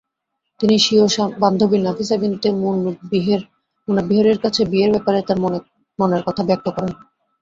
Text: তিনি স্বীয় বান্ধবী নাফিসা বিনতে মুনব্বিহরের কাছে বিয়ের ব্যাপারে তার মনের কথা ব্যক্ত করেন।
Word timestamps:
তিনি 0.59 0.75
স্বীয় 0.79 1.05
বান্ধবী 1.39 1.77
নাফিসা 1.79 2.15
বিনতে 2.17 2.47
মুনব্বিহরের 3.87 4.37
কাছে 4.43 4.61
বিয়ের 4.65 4.91
ব্যাপারে 4.93 5.19
তার 5.27 5.37
মনের 5.99 6.23
কথা 6.27 6.41
ব্যক্ত 6.49 6.67
করেন। 6.69 6.91